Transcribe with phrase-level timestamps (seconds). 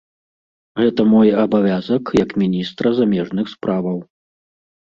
[0.81, 3.97] Гэта мой абавязак, як міністра замежных справаў.